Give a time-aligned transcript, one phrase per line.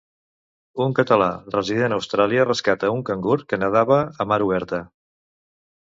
[0.85, 1.27] Un català
[1.57, 4.85] resident a Austràlia rescata un cangur que nedava a mar oberta.